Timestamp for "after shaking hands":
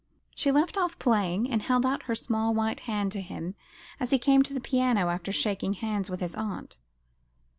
5.09-6.09